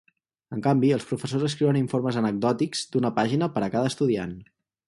En 0.55 0.63
canvi, 0.67 0.89
els 0.95 1.05
professors 1.09 1.45
escriuen 1.49 1.79
informes 1.83 2.19
anecdòtics 2.23 2.83
d'una 2.97 3.15
pàgina 3.21 3.55
per 3.59 3.67
a 3.69 3.73
cada 3.77 3.93
estudiant. 3.95 4.39